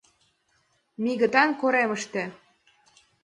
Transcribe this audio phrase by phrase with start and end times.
[1.03, 2.23] —Мигытан коремыште.